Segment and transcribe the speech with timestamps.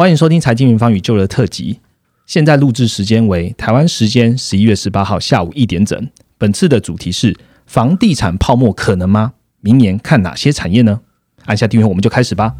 [0.00, 1.80] 欢迎收听财经民方宇宙的特辑。
[2.24, 6.08] 现在录制时间为台湾时间十一月十八号下午一点整。
[6.38, 7.36] 本次的主题是
[7.66, 9.32] 房地产泡沫可能吗？
[9.60, 11.00] 明年看哪些产业呢？
[11.46, 12.54] 按下订阅，我们就开始吧。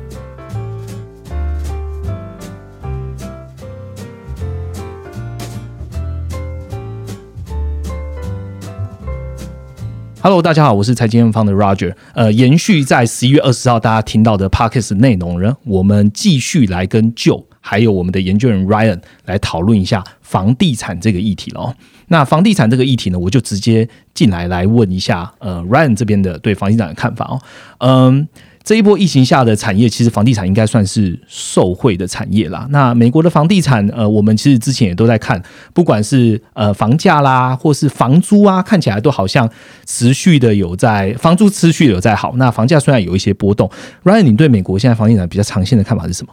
[10.20, 11.94] Hello，大家好，我是财经方的 Roger。
[12.12, 21.72] 呃，延续在十一月二十号大家听到的 Parkes 内容呢，我们继续来跟 Joe 还有我们的研究人 Ryan 来讨论一下房地产这个议题了。
[22.08, 27.40] 那房地产这个议题呢，我就直接进来来问一下呃 Ryan 这边的对房地产的看法哦。
[27.78, 28.28] 嗯。
[28.62, 32.66] 这一波疫情下的产业，其实房地产应该算是受惠的产业啦。
[32.70, 39.48] 那美国的房地产，呃，我们其实之前也都在看，不管是呃房价啦，或是房租啊，看起来都好像
[39.86, 42.34] 持续的有在房租持续有在好。
[42.36, 43.70] 那房价虽然有一些波动
[44.04, 46.32] ，Ryan，你对美国现在房地产比较长线的看法是什么？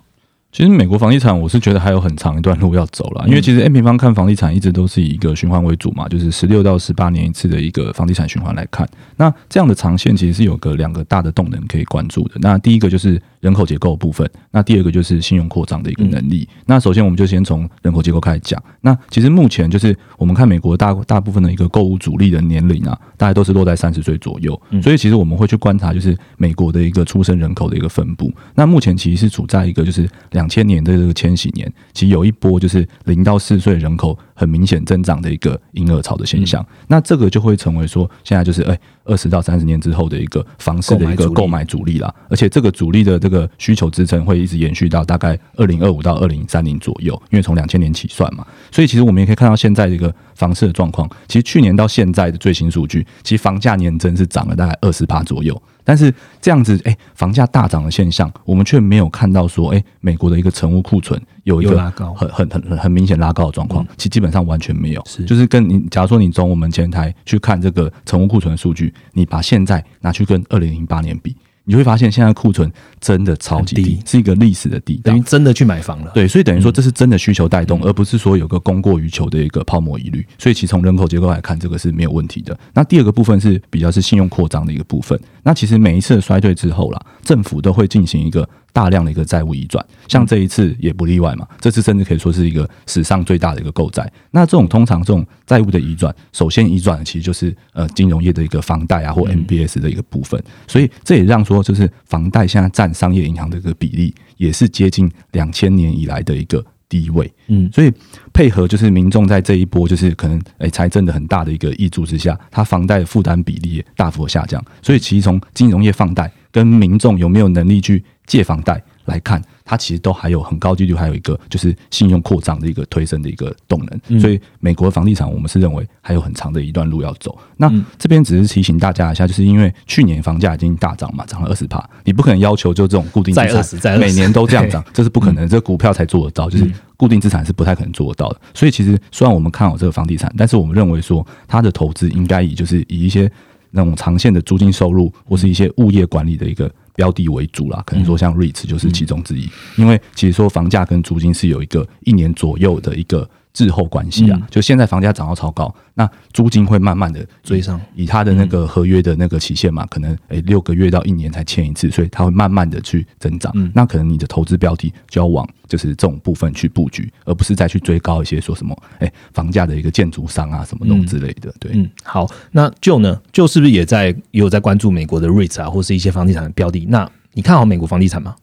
[0.56, 8.88] 其实美国房地产，我是觉得还有很长一段路要走了，因为其实 N 平方看房地产一直都是以一个循环为主嘛，就是十六到十八年一次的一个房地产循环来看。
[9.18, 12.36] 那这样的长线其实是有个两个大的动能可以关注的。
[12.40, 16.48] 那第一个就是人口结构部分，那第二个就是信用扩张的一个能力。
[16.66, 18.62] 那首先我们就先从人口结构开始讲。
[18.82, 24.62] 那其实目前就是我们看美国大大部分的一个购物主力的年龄啊，大概都是落在三十岁左右。
[24.84, 28.32] 所以其实我们会去观察，就是美国的一个出生人口的一个分布。
[28.54, 31.16] 那目前其实是处在一个就是两千年的这个。
[31.16, 55.62] 千禧年其实有一波就是零到四岁人口很明显增长的一个婴儿潮的现象，那这个就会成为说现在就是哎二十到三十年之后的一个房市的一个购买主力啦，而且这个主力的这个需求支撑会一直延续到大概二零二五到二零三零左右，因为从两千年起算嘛，所以其实我们也可以看到现在这个房市的状况，其实去年到现在的最新数据，其实房价年增是涨了大概二十趴左右。
[55.88, 56.12] 但是
[56.42, 61.80] 这样子，哎，房价大涨的现象，我们却没有看到说，哎，美国的一个成屋库存有一个
[62.16, 65.04] 很很很很明显拉高的状况，其实基本上完全没有。
[65.06, 71.36] 是，就是跟你，假如说你从我们前台去看这个成屋库存的数据，你把现在拿去跟二零零八年比。
[71.66, 76.12] 你会发现，现在库存真的超级低，是一个历史的低，等于真的去买房了。
[76.14, 80.26] 对，所以等于说这是真的需求带动，而不是说有个供过于求的一个泡沫疑虑。
[80.38, 82.58] 所以，其实从人口结构来看，这个是没有问题的。
[82.74, 85.20] 那第二个部分是比较是信用扩张的一个部分。
[85.44, 88.48] 那其实每一次的衰退之后啦，政府都会进行一个。
[88.76, 91.48] 大量的一个债务移转，像这一次也不例外嘛。
[91.62, 94.12] 这次甚至可以说是一个史上最大的一个购债。
[94.32, 100.44] 那这种通常这种债务的移转，首先移转的其实就是呃金融业的一个房贷啊或 MBS 的一个部分。
[100.68, 107.32] 所以这也让说就是房贷现在占商业银行的一个比例，也是接近两千年以来的一个低位。
[107.48, 107.90] 嗯，所以
[108.34, 114.62] 配合就是民众在这一波就是可能诶财政的很大的一个益助之下，它房贷的负担比例大幅下降。
[114.82, 124.20] 所以其实从金融业放贷跟民众有没有能力去借房贷来看，它其实都还有很高几率，还有一个就是信用扩张的一个推升的一个动能。
[124.20, 127.38] 所以美国的房地产，我们是认为还有很长的一段路要走。
[127.58, 135.48] 那这边只是提醒大家一下，就是因为去年房价已经大涨嘛，涨了二十帕，你不可能要求就这种固定资产每年都这样涨，这是不可能。
[135.48, 138.42] 这股票才做得到，就是固定资产是不太可能做得到的。
[138.54, 143.32] 所以其实虽然我们看好这个房地产，但是我们认为说它的投资应该以就是以一些
[143.76, 146.72] 那种长线的租金收入或是一些物业管理的一个。
[146.98, 153.30] 标的为主啦，可能说像 REITs 就是其中之一，因为其实说房价跟租金是有一个一年左右的一个。
[153.56, 163.54] 滞后关系啊，就现在房价涨到超高，那租金会慢慢的追上，以他的那个合约的那个期限嘛，可能诶六个月到一年才签一次，所以它会慢慢的去增长。
[163.74, 171.50] 那可能你的投资标的就要往就是这种部分去布局，而不是再去追高一些说什么诶房价的一个建筑商啊什么东之类的。
[171.58, 176.86] 对，嗯，好，那就呢，就是不是也在也有在关注美国的 REITs 啊，或是一些房地产的标的？
[176.90, 178.36] 那你看好美国房地产吗？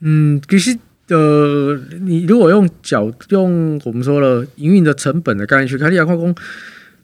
[0.00, 0.76] 嗯，其实。
[1.12, 6.34] 呃，你如果用角用我们说了营运的成本的概念去看，你要看讲，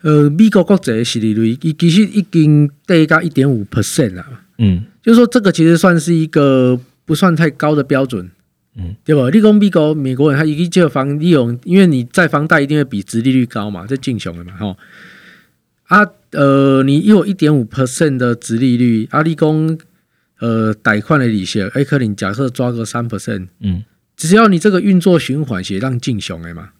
[0.01, 4.25] 呃，美国国债息利率已其实已经跌到一点五 percent 了，
[4.57, 8.31] 嗯，就是说这个其实算是一个不算太高的标准，
[8.77, 9.29] 嗯，对吧？
[9.31, 14.77] 你讲美国美国人他一个借房利用，因为你在房贷一定会比殖利率高嘛，这进雄的嘛，哈，
[15.85, 19.79] 啊，呃，你有一点五 percent 的殖利率，阿里工，
[20.39, 23.85] 呃，贷款的利息，哎，可能假设抓个三 percent，嗯。
[24.19, 26.71] 只要你这个运作循环是让正常的嘛，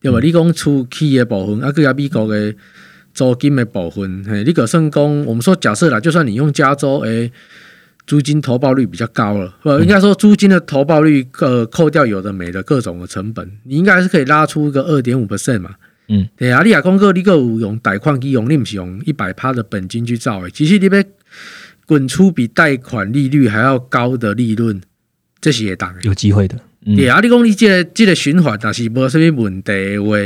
[0.00, 0.18] 对吧？
[0.20, 2.52] 你讲出企业部分，啊，个美国的
[3.14, 7.30] 租金的部分，嘿，你可算讲，我们说假设啦，就算你用加州，诶，
[8.08, 15.76] 租金投报率比较高了，呃，应该说租金的投报率，呃，扣掉有的没的各种的成本，你应该是可以拉出一个二点五 percent 嘛，
[16.08, 21.04] 嗯，对啊，你亚公哥你个用贷款去用，你不是用一百趴的本金去造诶，其实你要
[21.86, 24.80] 滚出比贷款利率还要高的利润，
[25.40, 26.58] 这些也当然有机会的。
[26.86, 30.16] 嗯对啊，你讲你这个这个循环，但是无什么问题的话，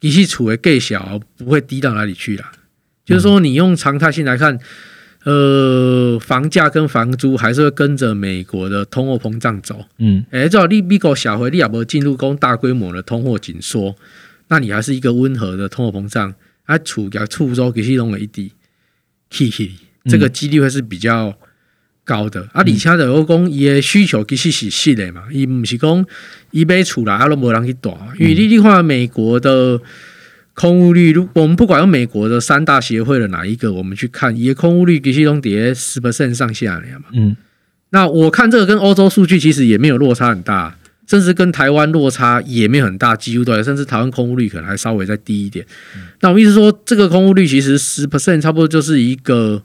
[0.00, 2.50] 其实处的计小不会低到哪里去啦。
[3.04, 4.58] 就是说，你用常态性来看，
[5.22, 9.84] 呃，房价跟房租还是会跟着美国的通货膨胀走。
[9.98, 13.94] 嗯诶，至少你美国小回你也无进入讲大规模的通货紧缩，
[14.48, 16.34] 那你还是一个温和的通货膨胀，
[16.64, 18.50] 啊，处甲触周其实拢会一滴
[19.30, 19.70] 嘿嘿，
[20.06, 21.32] 这个几率会是比较
[22.06, 22.40] 高的。
[22.54, 26.06] 啊，而且的我讲伊的需求其实是实的嘛，伊毋是讲
[26.52, 29.78] 伊买厝啦，啊，都无人去大，因为你你看美国的。
[30.58, 37.04] 空屋率，如我们不管用美国的三大协会的哪一个，我们去看，伊的空屋率其实拢跌十 percent 上下了嘛。
[37.12, 37.36] 嗯
[37.90, 40.74] 那我看这个跟欧洲数据其实也没有落差很大，
[41.06, 45.62] 甚至跟台湾落差也没有很大，几乎都有，甚至台湾空屋率可能还稍微再低一点。
[46.20, 49.62] 那我们意思说，这个空屋率其实十 percent 差不多就是一个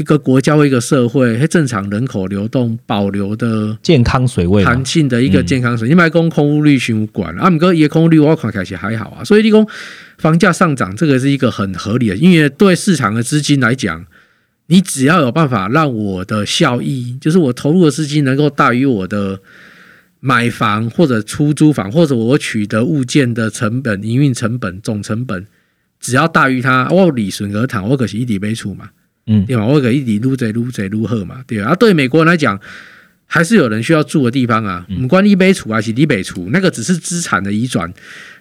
[0.00, 5.88] 一个国家或一个社会它正常人口流动保留的健康水位嘛弹性的一个健康水。
[5.88, 9.66] 你买讲空屋率循管，啊，毋过伊的空屋率我看起来是还好啊，所以你讲
[10.18, 14.06] 房价上涨，这个是一个很合理的，因为对市场的资金来讲。
[14.72, 19.40] 你只要有办法让我的效益，就是我投入的资金能够大于我的
[20.20, 25.44] 买房或者出租房，或者我取得物件的成本、营运成本、总成本，
[25.98, 28.90] 只要大于它，我理顺而谈，我可是一底没出嘛，
[29.30, 29.64] 嗯对吧？
[29.64, 31.70] 我可以撸贼撸贼撸喝嘛，对吧？
[31.70, 32.60] 啊，对美国人来讲，
[33.26, 37.90] 还是有人需要住的地方啊，不管你北处还是你北处，那个只是资产的移转，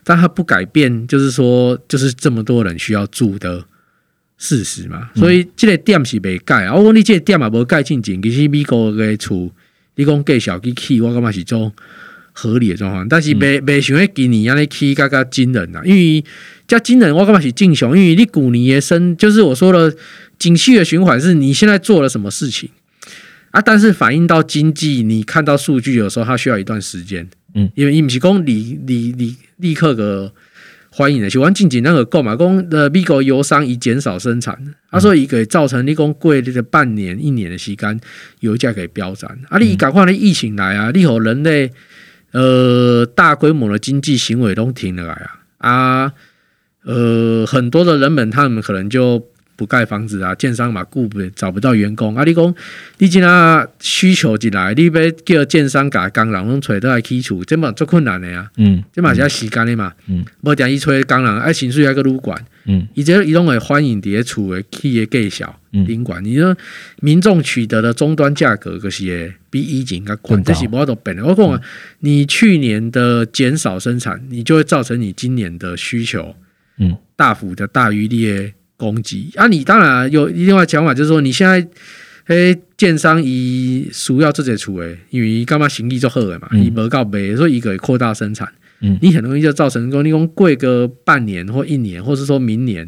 [0.03, 3.63] 但它不改变，就是说，就是这么多人需要住的。
[4.41, 6.74] 事实嘛，所以这个店是未盖啊。
[6.74, 9.51] 我讲你这个店也无盖进前，其实美国的厝，
[9.95, 11.69] 你讲计小去起，我感觉是种
[12.39, 13.07] 合理的状况。
[13.09, 16.24] 但是未未想迄今年安尼起较较惊人啊，因为
[16.68, 19.91] 加惊人，我感觉是正常，因为你古年的生，就是我说了，
[20.38, 22.69] 景气的循环是你现在做了什么事情
[23.51, 30.33] 啊，但是反映到经济，你看到数据有时候它需要一段时间，嗯，因为伊毋是讲你你你立刻个。
[30.92, 34.57] 欢迎的，喜欢近几那个购买工的美国油商以减少生产，
[34.89, 38.01] 他说以给造成你讲贵的半年一年的时间，
[38.39, 39.30] 油价给飙涨。
[39.50, 41.71] 啊，你赶快的疫情来啊，你和人类
[42.31, 45.40] 呃大规模的经济行为都停了来啊。
[45.58, 46.14] 啊
[46.84, 49.28] 呃很多的人们他们可能就
[49.59, 52.15] 不盖房子啊，建商嘛顾不找不到员工。
[52.15, 52.56] 啊，你讲
[53.00, 58.51] 你今啊需求进来，你要叫建商甲工人拢找倒来起厝，这嘛最困难的呀、啊。
[58.56, 58.81] 嗯。
[58.94, 65.85] 这嘛是要时间的嘛，嗯，无定伊吹工人爱薪水还个旅馆，嗯，伊这伊拢会欢迎伫咧厝的企业计小嗯。
[65.85, 66.56] 宾馆，你说
[67.01, 71.25] 民众取得的终端价格可是会比以前较贵这是无法度变的。
[71.25, 71.61] 我讲啊，
[72.00, 76.33] 你去年的减少生产，你就会造成你今年的需求，
[76.77, 79.30] 嗯，大幅的大于你的供给。
[79.36, 81.68] 啊，你当然有另外讲法，就是说你现在。
[82.30, 88.48] 诶，建商以需要这些厝诶，因为伊感觉生意做好诶嘛，嗯伊无够卖，所以伊可以扩大生产。
[88.81, 92.88] 嗯你很容易就造成说，你讲贵个半年或一年，或是说明年，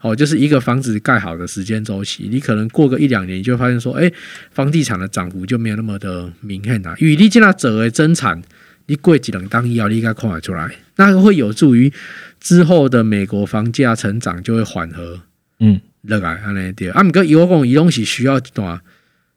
[0.00, 4.10] 哦，就是一个房子盖好的时间周期，你可能过个一两年，你就会发现说，诶，
[4.50, 6.94] 房地产的涨幅就没有那么的明显啦。
[7.00, 8.40] 与你现在者的增产，
[8.86, 11.92] 你过几两当以后，你应该看得出来，那个会有助于
[12.40, 15.20] 之后的美国房价成长就会缓和。
[15.60, 15.80] 嗯。
[16.04, 18.80] 落来安尼对，啊，毋过伊我讲伊拢是需要一段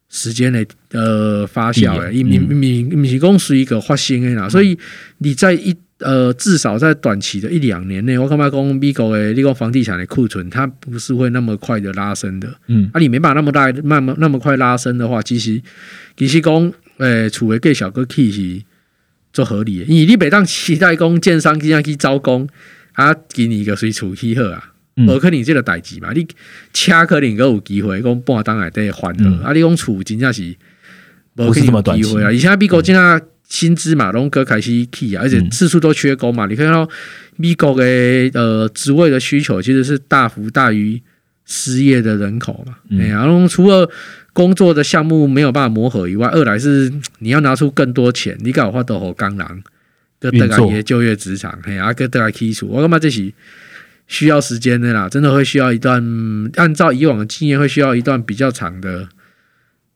[0.08, 2.48] 时间的呃发酵的，伊嗯。
[2.48, 4.78] 毋毋毋是讲随一个发生的啦，所以
[5.18, 12.88] 你在一呃至少在短期的一两年内，我感觉讲美国的你讲房地产的库存，它不是会那么快的拉升的，嗯。
[12.94, 15.60] 啊，你没办法那么大慢慢那么快拉升的话，其实
[16.16, 18.62] 其实讲诶，厝的计小个起是
[19.34, 22.48] 做合理的，因为你每当期待讲建商今天去招工，
[22.94, 24.70] 啊，今年个随厝起好啊。
[24.96, 26.24] 嗯无可能这个代志嘛，你
[26.72, 30.54] 车可能佫有机会讲半当内底还好，嗯啊，你讲厝真正是
[31.34, 32.26] 无不是这么短期机会啊。
[32.26, 36.46] 而且美国现在薪资嘛，拢各开始起啊，而且嗯次数都缺工嘛。
[36.46, 36.88] 你看到
[37.34, 37.84] 美国的
[38.34, 41.02] 呃职位的需求其实是大幅大于
[41.44, 42.76] 失业的人口嘛。
[42.90, 43.90] 嗯哎呀、然后除了
[44.32, 49.64] 工作的项目没有办法磨合以外，二来是你要拿出更多钱，你搞有法度互工人，
[50.30, 53.32] 跟大家运作也就业职场，嘿，啊，跟大家起厝，我感觉这是。
[54.06, 59.08] 需要时间的啦，真的会需要一段，嗯按照以往的经验，会需要一段比较长的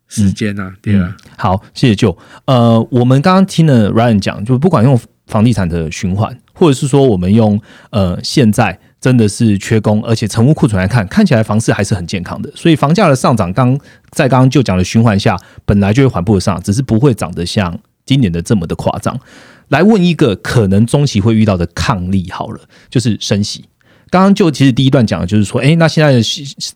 [0.09, 2.17] 时间呐、对啊，嗯好，谢谢舅。
[2.47, 12.51] 呃，我们刚刚听了 Ryan 讲，就不管用房地产的循环，或者是说我们用呃现在真的是缺工，而且成屋库存来看，看起来房市还是很健康的。
[12.57, 13.79] 所以房价的上涨，刚
[14.13, 19.21] 在刚刚就讲的循环下，本来就会缓步的上，只是不会涨得像今年的这么的夸张。
[19.69, 23.65] 来问一个可能中期会遇到的抗力好了，就是升息。
[24.11, 26.23] 刚刚就其实第一段讲的就是说，诶，那现在的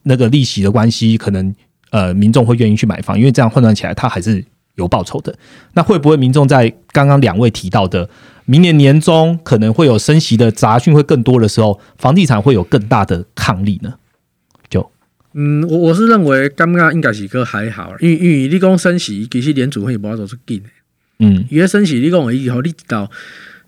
[0.03, 1.55] 那个利息的关系，可能
[1.91, 4.45] 呃民众会愿意去买房，因为这样换算起来，它还是
[4.75, 5.35] 有报酬的。
[5.73, 8.07] 那会不会民众在刚刚两位提到的
[8.45, 13.95] 明年年中可能会有升息的杂讯会更多的时候，房地产会有更大的抗力呢？
[14.69, 14.91] 就
[15.33, 20.69] 嗯，我我是认为刚刚应该是个还好，因为因为你讲升息，其实联储会无法做出紧的。
[21.19, 21.45] 嗯。
[21.51, 23.11] 伊个升息，你讲以后你知道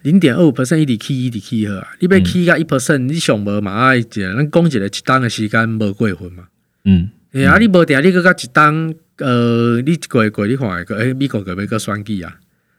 [0.03, 6.45] 零点二五 percent 一直起一直起好啊，你要起到一 percent，你上无嘛爱一个，咱讲一个一单的时间无过分嘛。
[6.85, 7.11] 嗯。
[7.33, 12.37] 哎啊，你无定你搁较一单，呃，你一过过你看个，诶，美国个要搁选举啊，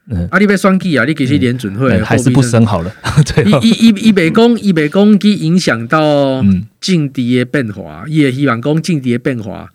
[0.08, 2.90] 嗯，啊，你要选举啊，你其实联准会哎还是不升好了，
[3.62, 6.66] 伊伊伊伊袂讲，伊袂讲去影响到嗯。
[6.80, 9.68] 境地的变化，伊会希望讲境地的变化，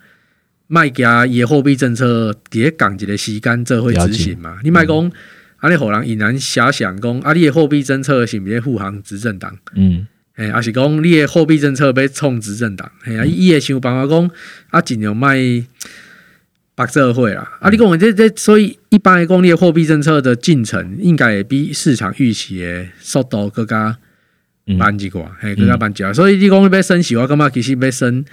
[0.73, 4.57] 卖家伊的货币政策伫咧讲一个时间做会执行嘛？
[4.63, 5.11] 你卖讲，
[5.57, 9.53] 安尼互人引然遐想讲，啊，你的货币政策是毋是咧护航执政党？
[9.75, 12.89] 嗯诶，还是讲你的货币政策要冲执政党？
[13.03, 14.31] 嘿啊，伊会想办法讲，
[14.69, 15.35] 啊，尽量卖
[16.73, 17.51] 白社会啦。
[17.59, 23.97] 啊，你讲这这，所以一般来讲，你的货币政策的进程应该会比市场预期的速度更加
[24.67, 26.13] 嗯慢一寡，嘿，更加慢一寡。
[26.13, 28.23] 所以你讲要升息，我感觉其实要升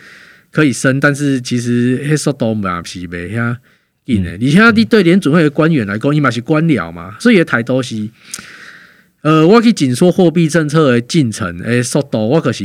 [0.50, 3.56] 可以升，但是其实迄速度嘛是袂遐
[4.04, 4.30] 紧的。
[4.32, 8.08] 而且你对联准会的官员来讲，伊嘛是官僚嘛，所以态度是。
[9.20, 12.64] 呃，我去紧缩货币政策的进程诶速度，我可是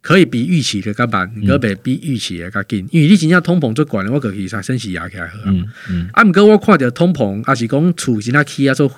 [0.00, 2.88] 可以比预期的较慢，可袂比预期的较紧。
[2.90, 5.44] 因为你真正通膨最悬的，我可是才升息压起来好啊。
[5.48, 8.90] 嗯嗯啊，毋过我看着通膨，也是讲厝真正起啊，做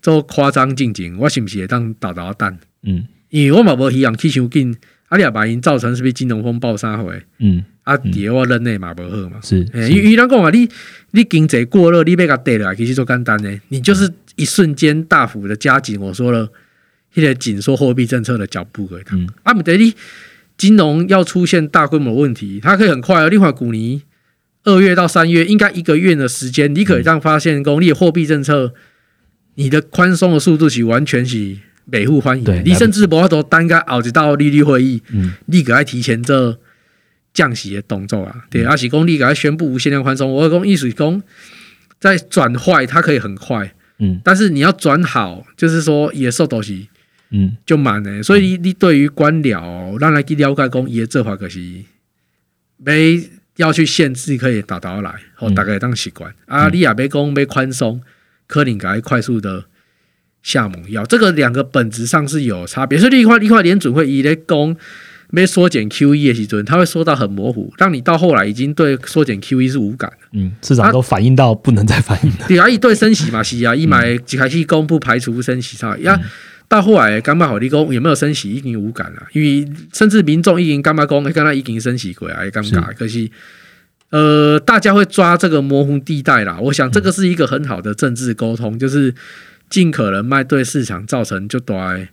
[0.00, 2.56] 做夸张进程，我是毋是会当倒倒等？
[2.84, 4.76] 嗯因为我嘛无希望起伤紧，
[5.08, 7.22] 啊，你也把因造成是不是金融风暴啥回？
[7.38, 9.38] 嗯，啊，伫咧我任内嘛无好嘛。
[9.42, 10.68] 是，欸因为因为咱讲啊，你
[11.12, 15.98] 你经济过热，你要甲跌落来，其实做简单的，你就是一瞬间大幅的加紧。
[16.00, 16.48] 我说了，
[17.14, 19.04] 迄个紧缩货币政策的脚步而已。
[19.12, 19.94] 嗯啊，毋得你
[20.58, 23.30] 金融要出现大规模问题，它可以很快哦。
[23.30, 24.02] 你看古尼
[24.64, 28.74] 二月到三月，应该一个月的时间，你可以让发现，讲你的货币政策，
[29.54, 31.56] 你的宽松的速度是完全是
[31.90, 32.62] 北互欢迎。
[32.64, 35.32] 你甚至无法度单个后一道利率会议，嗯。
[35.46, 36.58] 你可爱提前做
[37.32, 41.22] 降息的动作啊，对，嗯而是讲你个爱宣布无限量宽松，我讲意思是讲
[41.98, 44.20] 在转坏它可以很快，嗯。
[44.22, 46.76] 但是你要转好，就是说也受到是
[47.30, 47.56] 嗯。
[47.64, 51.60] 就慢的，所以你你对于官僚，让来去了解讲伊的做法可是
[52.76, 55.54] 没要去限制可以达到来，吼，嗯。
[55.54, 56.34] 大概当习惯。
[56.46, 58.00] 啊，你也别讲要宽松，
[58.46, 59.64] 可能该快速的。
[60.42, 64.76] 下猛药，这个两个本质上是有差别，所以另外另外联准会伊咧讲
[65.32, 70.28] 要缩减 QE 的时阵，它会说到很模糊，让你到后来已经对缩减 QE 是无感了。
[70.32, 76.18] 嗯，市场都反映到不能再反映了， 对啊，一对升息嘛是啊，一买一开始公不排除升息差，呀、
[76.66, 83.30] 到后来感觉好你讲有没有升息已经无感了，因为甚至民众已经感觉讲，刚刚已经升息过啊，也尴尬，可惜。
[84.10, 86.58] 呃，大家会抓这个模糊地带啦。
[86.58, 89.14] 我想这个是一个很好的政治沟通，就是
[89.68, 92.08] 尽可能卖对市场造成就大的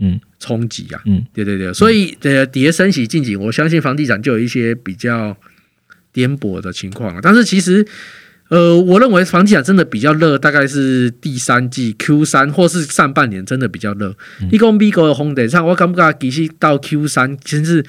[0.00, 1.00] 嗯冲击啊。
[1.06, 5.36] 嗯对对对，所以呃，跌升息进景，我相信房地产就有一些比较
[6.12, 7.20] 颠簸的情况啊。
[7.22, 7.86] 但是其实，
[8.48, 14.16] 呃，我认为房地产真的比较热，大概是第三季 Q 三或是上半年真的比较热。
[14.50, 17.84] 你讲美国的红地上，我感觉其实到 Q 三，甚至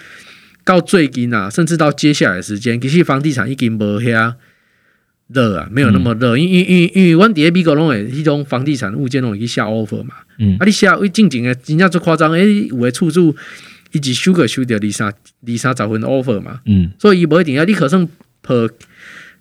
[0.65, 4.33] 到最近啊，甚至到接下来的时间，其实房地产已经无遐
[5.33, 6.38] 热啊，没有那么热。
[6.38, 10.13] 因因因因为阮伫咧美国拢会迄种房地产物件拢会去下 offer 嘛。
[10.38, 13.36] 嗯啊，你下为正经诶，真正最夸张诶，有诶厝主
[13.91, 18.07] 伊一收个收着二三二三十份 offer 嘛，嗯所以伊无一定啊，你可算
[18.41, 18.69] 破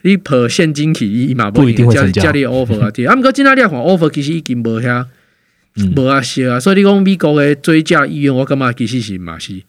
[0.02, 3.06] 你破现金去，伊嘛不一定会加加你的 offer 啊，对。
[3.06, 5.04] 啊，毋过今仔日看 offer 其实已经无遐
[5.76, 9.62] 嗯无啊少啊，所以你讲美国诶追加意愿，我感觉其实是嘛是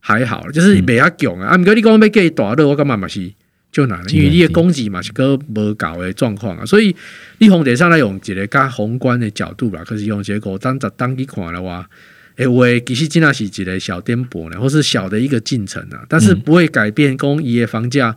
[0.00, 1.48] 还好，就是嗯袂遐强啊。
[1.48, 3.30] 啊，毋过你讲要计大热，我感觉嘛是。
[3.72, 6.94] 就难了，因为你的供给嘛是个无搞的状况啊，所以
[7.38, 11.88] 你从地上来用一个较宏观的角度啦，可是用结果当十当去看的话，
[12.36, 18.14] 诶，话其实真的是一个小颠簸呢，或是小的一个进程啊，但是不会改变公伊的房价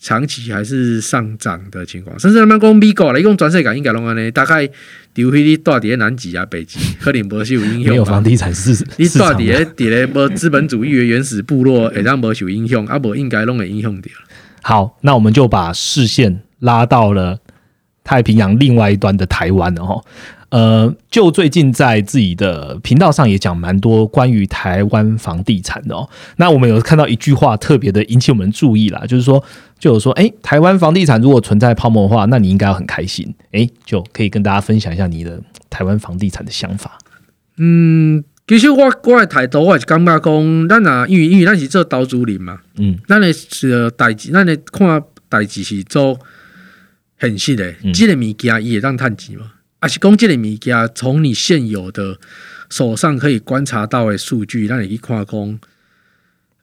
[0.00, 2.18] 长期还是上涨的情况。
[2.18, 4.66] 甚至他们讲美国来讲，全世界应该拢安尼，大概
[5.14, 8.24] 除非你住伫咧南极啊、北极， 可能无是有影响吧没有房。
[8.24, 14.10] 地产市你住市场伫咧伫咧无资本主义的原始部落，会当无受影响，啊无应该拢会影响到。
[14.70, 17.40] 好，那我们就把视线拉到了
[18.04, 20.00] 太平洋另外一端的台湾了哈。
[20.50, 26.08] 呃，就最近在自己的频道上也讲蛮多关于台湾房地产的哦。
[26.36, 29.42] 那我们有看到一句话特别的引起我们注意啦，就是说，
[29.76, 36.96] 就有说，哎，台湾房地产如果存在泡沫的话，那你应该要很开心，哎，就可以跟大家分享一下你的台湾房地产的想法。
[37.58, 42.98] 嗯，其实我我的态度，我是感觉讲，咱啊，因为因为咱是做投资人嘛，嗯。
[43.06, 46.18] 咱的是代志，咱的看代志是做
[47.16, 49.52] 很实的嗯，这个物件伊会当趁钱嘛？
[49.78, 52.18] 啊是讲即个物件从你现有的
[52.70, 55.60] 手上可以观察到的数据，咱会去看讲，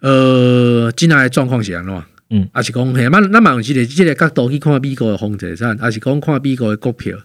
[0.02, 2.04] 呃，今来的状况是安怎？
[2.32, 7.18] 嗯，啊是讲嘿，咱咱嘛用这个这个角度去看美国的房地产，啊是讲看美国的股票，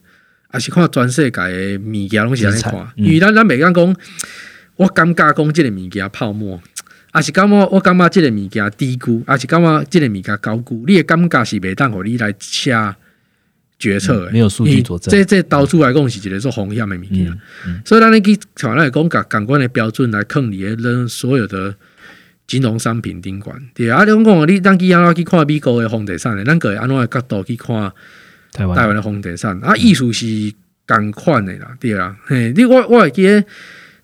[0.53, 3.05] 啊是看全世界的物件拢是安尼看，嗯。
[3.05, 3.97] 因为咱咱袂讲讲，
[4.77, 6.61] 我感觉讲即个物件泡沫。
[7.15, 12.97] 也是感觉我感觉即个物件低估，也是感觉即个物件高估，你的感觉是袂当互你来下
[13.79, 17.39] 决策的、嗯没有数据佐证这这导出来讲是一个做风险的物件。
[17.67, 21.75] 嗯所以咱咧去像咱来讲，甲感官的标准来坑你的人所有的
[22.47, 23.61] 金融商品顶管。
[23.75, 27.93] 对啊，你讲讲你咱去安怎去看美国的房地产的，咱个会安怎的角度去看
[28.53, 30.53] 台湾台湾的房地产啊，意思是
[30.87, 32.17] 共款的啦，对啊。
[32.25, 33.45] 嘿，你我我会记得，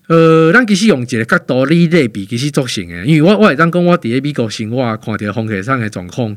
[0.09, 6.35] 呃，咱其实用一个角度你类比，其实足成诶，因为我我会当讲我伫咧美国生活，看着房地产诶状况，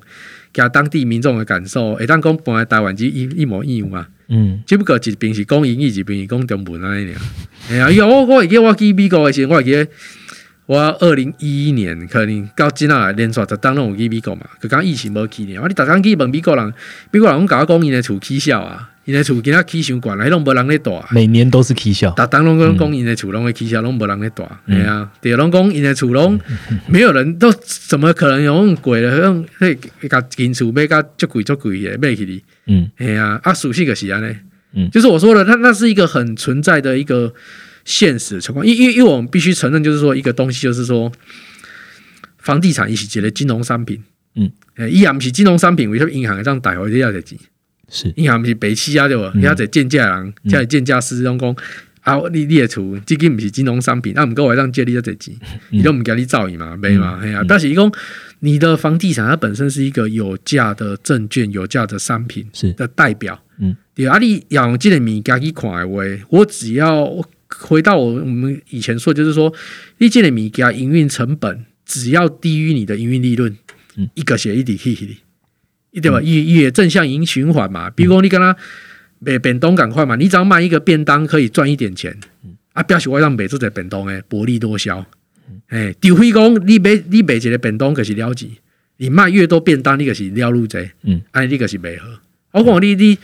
[0.52, 4.06] 加当地民众诶感受，会当讲搬来台湾只一一模一样嘛。
[4.28, 7.20] 嗯只不过一边是讲英语，一边是讲中文安尼尔。
[7.70, 9.88] 哎呀，因为我我会记得我去美国诶时阵，我会记得
[10.66, 15.56] 我二零一一年可能到今仔来连续十当拢有去美国嘛，就讲疫情无去呢。
[15.62, 16.74] 我你逐工去问美国人，
[17.10, 21.08] 美国人拢甲我讲因诶厝起笑啊，因的厝今仔起伤悬啊，迄拢无人咧住啊。
[21.10, 24.46] 每年都是起笑，逐当拢讲讲因的厝拢会起笑，拢无人咧住。
[24.66, 26.38] 哎呀，对，拢讲因的厝拢
[26.86, 29.28] 没有人都怎么可能有那么贵的，
[29.58, 32.44] 迄迄甲金厝买甲足贵足贵的买起哩。
[32.66, 32.90] 嗯。
[32.96, 34.36] 哎呀，啊，属性个是安尼，
[34.74, 34.90] 嗯。
[34.90, 37.34] 就是我说的，它那是一个很存在的一个
[37.84, 41.10] 现实情况，因因因为我们必须承认，就是说一个东西，就是说
[42.38, 44.00] 房地产伊是一个金融商品，
[44.36, 47.36] 嗯，诶，伊也毋是金融商品，为什么银行会当贷回你遐侪钱？
[47.92, 48.12] 是。
[48.16, 49.22] 银行毋是白痴啊，对无？
[49.34, 49.42] 嗯。
[49.42, 50.50] 遐侪贱价人，嗯。
[50.50, 51.54] 遐侪贱价师拢讲。
[52.00, 55.32] 啊，你你的厝，即个毋是金融商品，啊，毋过会当借你遐侪钱，
[55.70, 55.78] 嗯。
[55.78, 57.44] 伊都毋惊你造伊嘛，买嘛，嘿啊。
[57.46, 57.92] 但是伊讲
[58.40, 62.72] 你的房地产它本身是一个有价的证券、有价的商品，是。
[62.72, 63.40] 的代表。
[63.60, 67.06] 嗯，对啊，你要用这个物件去看的话，我只要
[67.48, 69.54] 回到我我们以前说，就是说，
[69.98, 73.56] 你这个物件营运成本只要低于你的营运利润，
[73.96, 75.16] 嗯，一个血一底去的，
[76.00, 76.20] 对吧？
[76.22, 77.90] 也也正向营循环嘛。
[77.90, 78.56] 比如讲你跟他
[79.18, 82.16] 卖便当赶快嘛，你只要卖一个便当可以赚一点钱，
[82.72, 85.04] 啊，表示我让卖这个便当诶，薄利多销。
[85.68, 88.48] 哎，除非讲你买你卖一个便当就是了钱，
[88.96, 90.90] 你卖越多便当，你就是了入贼。
[91.02, 92.06] 嗯，哎，你可是袂好。
[92.52, 93.18] 我讲你你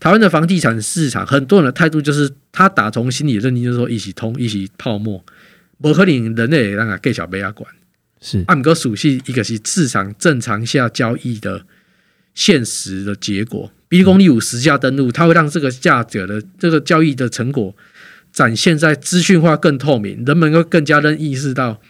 [0.00, 5.24] 台湾的房地产市场，很多人的态度就是他打从心里认定，就是说一起通一起泡沫，
[5.80, 7.70] 不可能人类让他给小贝啊管。
[8.20, 11.64] 是按个属性，一个是市场正常下交易的
[12.34, 13.70] 现实的结果。
[13.88, 17.76] 比如公你有实价登录，它会让这个价格的这个交易的成果
[18.32, 21.80] 展现在资讯化更透明，人们会更加能意识到，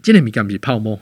[0.00, 1.00] 这个物件不是泡沫，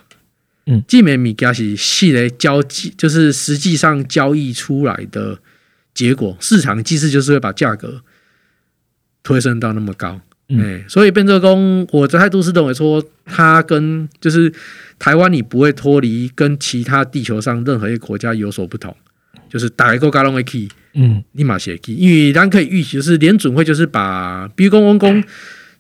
[0.67, 5.39] 嗯，这枚物件是系列交际，就是实际上交易出来的
[5.93, 6.37] 结果。
[6.41, 8.03] 市场机制就是会把价格
[9.23, 10.23] 推升到那么高。
[10.49, 10.61] 嗯。
[10.61, 14.53] 哎、所以变奏工，我的态度是认为说，它跟就是
[14.99, 18.95] 台湾，你不会脱离跟其他地球上任何一个国家有所不同，
[19.49, 21.23] 就是打一个高龙的 key，嗯。
[21.33, 25.23] 立马写 key，因为咱可以预期，就是联准会就是把，比如公公公，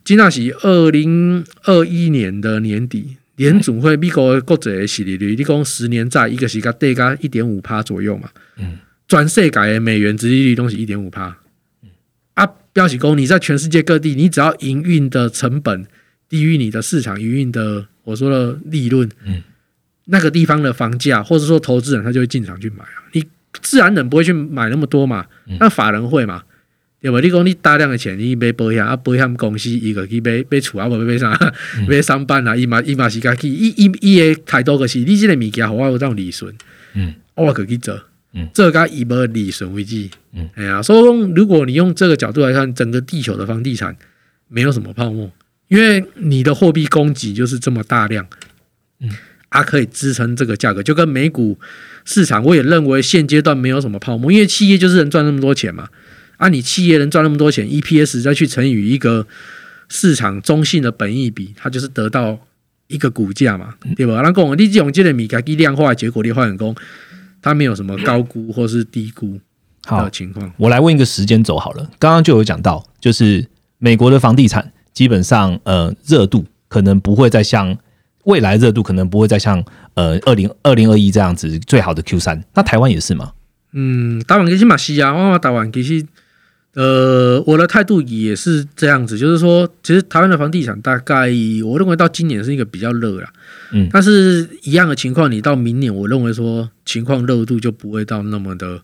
[0.04, 8.28] 金纳喜二零二一年的年底，联准会美国国债的息利率，你讲十年债一个是个对个一点五趴左右嘛，
[8.58, 8.78] 嗯，
[9.08, 11.36] 全世界的美元殖利率都是一点五趴，
[12.78, 15.84] 啊，标喜工，你在全世界各地，你只要营运的成本
[16.28, 19.42] 低于你的市场营运的我说的利润，嗯，
[20.04, 23.24] 那个地方的房价或者说投资人他就会进场去买啊，你
[23.60, 25.26] 自然人不会去买那么多嘛，
[25.58, 26.44] 那法人会嘛。
[27.00, 27.20] 对吧？
[27.20, 31.38] 你讲你大量的钱，你买保险啊，保险公司伊个去买买厝啊，无买啥
[31.88, 36.52] 买上班啊，伊嘛伊嘛是家去，伊伊伊的态度个是，你即个物件互我有当利润，
[36.94, 37.96] 嗯，我可去做，
[38.32, 39.96] 嗯，这甲以无利润为主，
[40.32, 43.96] 嗯，哎呀，所以说如果你用这个角度来看，整个地球的房地产
[44.48, 45.30] 没有什么泡沫，
[45.68, 48.26] 因为你的货币供给就是这么大量，
[49.00, 49.10] 嗯，
[49.48, 51.58] 啊，可以支撑这个价格，就跟美股
[52.04, 55.88] 市场，我也认为现阶段没有什么泡沫，因为企业就是能赚那么多钱嘛。
[56.36, 59.26] 啊，你企业能赚那么多钱，EPS 再去乘以一个
[59.88, 62.38] 市场中性的本益比，它就是得到
[62.86, 64.20] 一个股价嘛，对吧？
[64.22, 66.72] 那跟我你这种这个米价去量化结果，你换工，
[67.40, 69.38] 它没有什么高估或是低估
[69.84, 70.52] 好的，情况。
[70.56, 71.90] 我来问一个时间轴好了。
[71.98, 73.46] 刚刚就有讲到，就是
[73.78, 77.76] 美国的房地产基本上呃热度可能不会再像
[78.24, 82.44] 未来热度可能不会再像呃二零二零二一这样子最好的 Q 三。
[82.54, 83.32] 那台湾也是吗？
[83.72, 86.04] 嗯，台湾其实嘛是啊，我台湾其实，
[86.78, 91.28] 呃，我的态度也是这样子，就是说，其实台湾的房地产大概
[91.64, 93.32] 我认为到今年是一个比较热啦，
[93.72, 93.88] 嗯。
[93.92, 98.80] 但是一样的情况，你到明年，我认为说情况热度就不会到那么的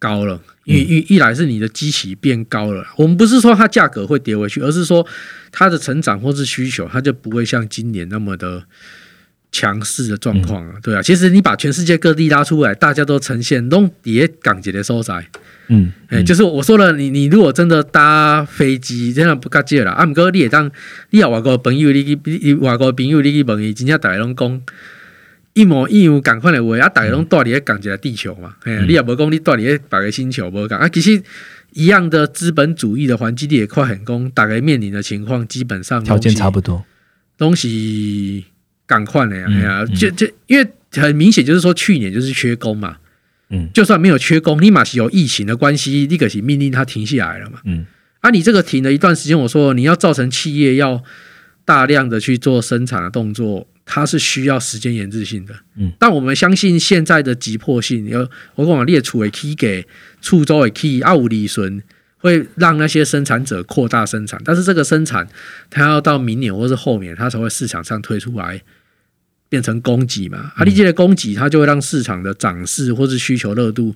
[0.00, 5.06] 高了，因为一一来是你的基期变高了，我们不是说它价格会跌回去，而是说
[5.52, 8.64] 它的成长或是需求，它就不会像今年那么的
[9.52, 11.00] 强势的状况啊，对啊。
[11.00, 15.30] 其实你把全世界各地拉出来，大家都呈现弄跌港姐的收窄，
[15.68, 19.92] 嗯，哎、就是我说了，你你如果真的搭飞机，真的不较借啦。
[19.92, 20.70] 啊，毋过你也当
[21.10, 24.62] 你有外国朋友，你去你外国朋友你去问伊，真正大家拢讲
[25.54, 31.22] 一模一样共款的话，啊，大家拢住伫咧共一个地球嘛，哎、你也无讲你住伫咧别个星球无共啊，其实
[31.72, 36.84] 一样的资本主义的环境，你也快很讲，大家面临的情况基本上条件差不不多，
[37.38, 38.44] 东西
[38.86, 39.94] 赶快的呀，嗯哎呀，嗯。
[39.94, 42.96] 就就因为很明显就是说去年就是缺工嘛，
[43.50, 47.60] 嗯就算没有缺工，立马是有疫情的关系，立刻是命令它停下来了嘛。
[47.64, 47.86] 嗯
[48.20, 51.02] 啊，你这个停了一段时间，我说你要造成企业要
[51.64, 55.54] 大量的去做生产的动作，它是需要时间延滞性的。
[55.76, 59.86] 嗯，但我们相信现在的急迫性，有我讲列出的 key 给
[60.20, 61.82] 处州的 key 二五理顺。
[62.16, 65.28] 会让那些生产者扩大生产，但是这个生产
[65.68, 68.62] 它要到明年或是后年，它才会市场上推出来，
[69.54, 70.50] 变成供给嘛。
[70.56, 73.94] 啊，你这个供给，它就会让市场的涨势或是需求热度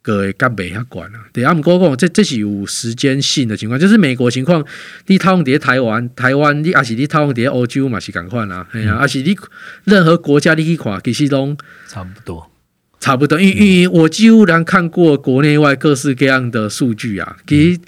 [0.00, 1.18] 个干北下管啊。
[1.34, 4.64] 对，啊，姆过讲这这是有时间性的情况，就是美国情况，
[5.08, 9.36] 你套用在台湾，台湾你还是你套用在欧洲嘛是共款啦，哎呀，而是你
[9.84, 11.54] 任何国家你去看，其实都
[11.86, 12.50] 差不多，
[12.98, 17.80] 差不多，因因为我几乎然看过国内外各式各样的数据啊，其实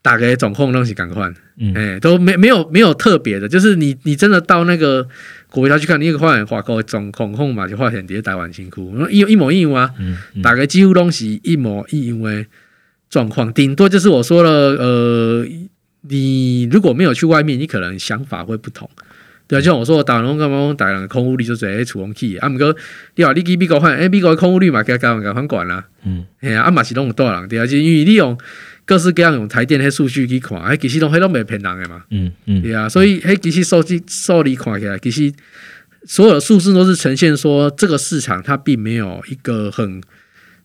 [0.00, 1.74] 大概总控都是赶快，嗯。
[1.74, 5.06] 哎、都没没有没有特别的，就是你你真的到那个
[5.52, 10.42] 国家去看，你那个发现法国的总控控嘛，就发现伫咧台湾辛苦，一一模一样啊，嗯嗯。
[10.42, 12.46] 大概几乎拢是一模一样的
[13.10, 15.46] 状况，顶多就是我说了，呃，
[16.08, 18.88] 你如果没有去外面，你可能想法会不同。
[19.46, 22.74] 对啊，就像我说的，打龙干嘛打人空污率就直接储空气，啊，毋过
[23.16, 28.38] 你话你去美国看，诶、美国的空污率嘛，该该该管管啦，嗯嘿啊，啊嘛是拢有大人对啊，就因为你用
[28.84, 35.32] 各式各样用台电迄数据去看，迄其实拢迄拢袂骗人的嘛，嗯嗯对啊，所以迄其实数据数理看起来，其实
[36.04, 40.02] 所有的数字都是呈现说这个市场它并没有一个很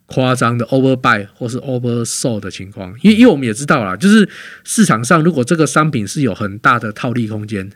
[0.06, 4.27] 夸张的 overbuy 或是 oversold 的情况，因为因为我们也知道啦，就是
[4.63, 7.71] 市场上如果这个商品是有很大的套利空间。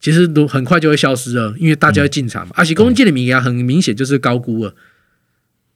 [0.00, 2.52] 其实都很快就会消失了，因为大家会进场嘛。
[2.56, 4.74] 而且公积的名额很明显就是高估了，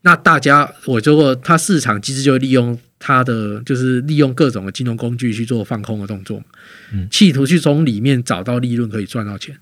[0.02, 6.42] 那大家我说过，它市场机制就会利用它的，就是利用各种的金融工具去做放空的动作，
[6.92, 7.08] 嗯。
[7.10, 9.56] 企图去从里面找到利润可以赚到钱。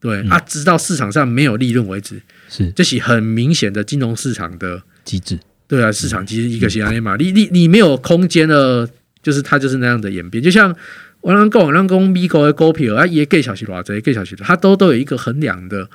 [0.00, 2.20] 对、啊，直到市场上没有利润为止，
[2.50, 2.70] 是。
[2.72, 8.86] 这是很明显的金融市场的机制，对啊，市场其实一个是安尼嘛，你你你没有空间了，
[9.22, 10.44] 就是它就是那样的演变。
[10.44, 10.76] 就像
[11.22, 15.88] 我让讲，让讲美国的股票啊，也给小时偌济，给小时，它都都有一个衡量的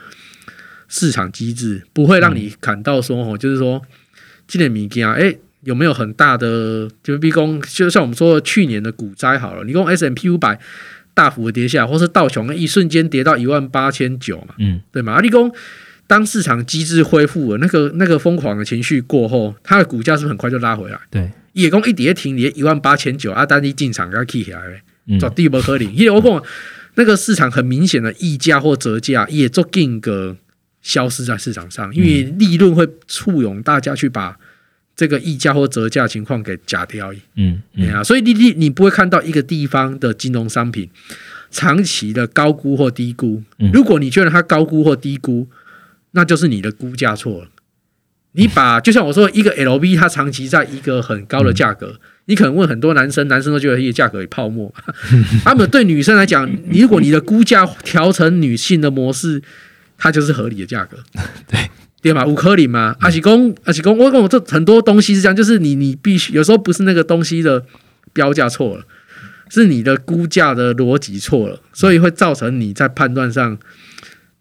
[0.87, 3.79] 市场机制，不会让你感到说哦，就是说
[4.47, 10.59] 这个物件哎有没有很大的，就是比如讲，就像我们说去年的股灾好了，你用 S M P 五百
[11.13, 15.13] 大幅的跌下，或是道琼一瞬间跌到一万八千九嘛，嗯对吗？
[15.13, 15.51] 啊，你讲
[16.07, 20.99] 当市场机制恢复了，那个那个疯狂的情绪过后，它的股价是不是很快就拉回来？
[21.11, 25.93] 对，野公一跌停跌一万八千九，啊，单一进场给它 key 起来嘞，嗯绝对不可能。
[25.93, 26.43] 因为我讲
[26.95, 30.35] 那个市场很明显的溢价或折价也做定个
[30.81, 34.37] 消失在市场上，因为利润会簇拥大家去把
[34.99, 37.13] 这个溢价或折价情况给假掉。
[37.35, 40.89] 嗯嗯对啊，所以你你你不会看到一个地方的金融商品
[41.49, 43.71] 长期的高估或低估嗯。
[43.71, 45.47] 如果你觉得它高估或低估，
[46.11, 47.47] 那就是你的估价错了。
[48.33, 54.73] 你把 就像我说，一个 LV 它长期在一个很高的价格，你可能问很多男生，男生都觉得一个价格有泡沫。
[55.45, 59.41] 他们对女生来讲，你如果你的估价调成女性的模式，
[59.97, 60.97] 它就是合理的价格。
[61.47, 61.69] 对。
[62.01, 62.25] 对吧？
[62.25, 67.65] 五颗零嘛，阿喜公，阿喜公，我跟我这很多东西是这样，就是你你必须有时候不是那个东西的
[68.13, 68.85] 标价错了，
[69.49, 73.57] 是你的估价的逻辑错了，所以会造成你在判断上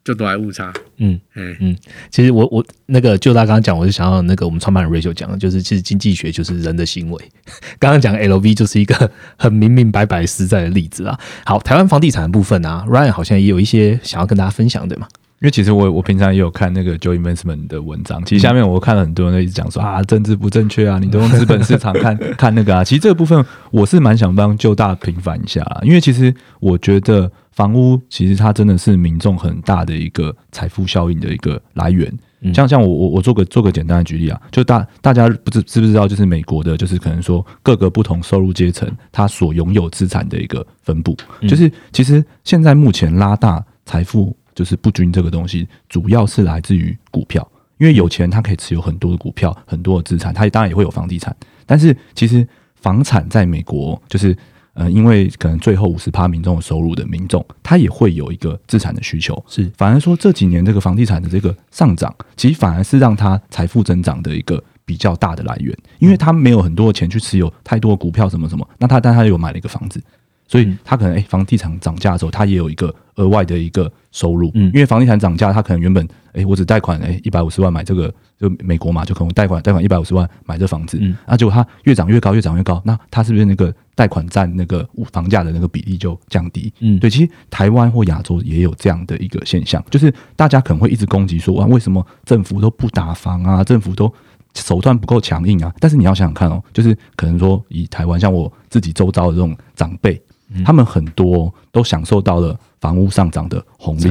[0.04, 0.72] 就都来误差。
[0.98, 1.20] 嗯。
[1.34, 1.76] 嗯，
[2.10, 7.24] 其实我我那个就他刚刚讲，我就想要那个我们创办人 Rachel 讲的，就是其实经济学就是人的行为。
[7.78, 11.18] 刚刚讲 LV 就是一个很明明白白实在的例子啊。
[11.44, 15.06] 好，台湾房地产的部分啊，Ryan 好像也有一些想要跟大家分享的嘛。
[15.40, 22.82] 因为其实我我平常也有看那个 Joe Investment 的文章，其实下面我看了很多人一直讲说啊政治不正确啊，你都用资本市场看 看那个啊。
[22.82, 32.12] 其实这个部分我是蛮想帮旧大平反一下啦，因为其实我觉得房屋其实它真的是民众很大的一个财富效应的一个来源。
[32.40, 47.46] 嗯像像我我我做个做个简单的举例啊，就大大家不知知不知道，就是美国的，就是可能说各个不同收入阶层他所拥有资产的一个分布，嗯就是其实现在目前拉大财富就是不均这个东西，主要是来自于股票。
[47.78, 51.34] 因为有钱他可以持有很多的股票、很多的资产，他当然也会有房地产。
[51.64, 54.36] 但是其实房产在美国就是。
[54.74, 70.00] 呃，因为可能最后五十趴民众的收入的民众，他也会有一个资产的需求，是反而说这几年这个房地产的这个上涨，其实反而是让他财富增长的一个比较大的来源，因为他没有很多的钱去持有太多的股票什么什么，那他但他有买了一个房子，
[70.48, 74.64] 所以他可能哎，房地产涨价的时候，他也有一个额外的一个收入，嗯。
[74.74, 81.14] 因为房地产涨价，他可能原本哎，我只贷款哎一百五十万买这个，就美国嘛，就可能贷款贷款一百五十万买这房子，嗯。
[81.26, 86.72] 那结果它越涨越高，越涨越高，那它是不是那个贷款占那个房价的那个比例就降低？
[86.80, 86.98] 嗯。
[86.98, 94.10] 对，其实台湾或亚洲也有这样的一个现象，就是大家可能会一直攻击说啊，为什么政府都不打房啊，政府都
[94.54, 95.72] 手段不够强硬啊？
[95.78, 100.20] 但是你要想想看哦，就是可能说以台湾像我自己周遭的这种长辈，
[100.64, 104.10] 他们很多都享受到了房屋上涨的红利。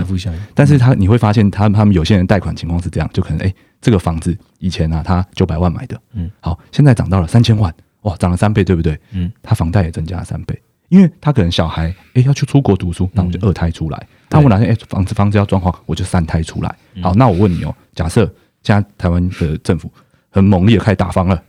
[0.53, 8.99] 但是他你会发现他们他们有些人贷款情况是这样，就可能哎、这个房子以前啊他九百万买的，嗯，好，现在涨到了三千万，哇，涨了三倍，对不对？
[9.11, 16.75] 嗯，他房贷也增加了三倍，因为他可能小孩哎、要去出国读书，那我就二胎出来，他、我哪天哎、房子房子要装潢，我就三胎出来。
[17.01, 18.25] 好，那我问你哦，假设
[18.63, 19.91] 现在台湾的政府
[20.29, 21.41] 很猛烈的开始打房了，